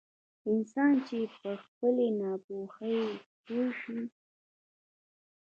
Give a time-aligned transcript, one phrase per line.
[0.51, 2.99] انسان چې په خپلې ناپوهي
[3.45, 3.99] پوه شي.